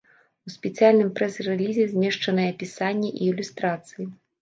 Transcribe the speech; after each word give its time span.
У 0.45 0.53
спецыяльным 0.53 1.11
прэс-рэлізе 1.19 1.87
змешчанае 1.93 2.49
апісанне 2.57 3.15
і 3.19 3.25
ілюстрацыі. 3.33 4.13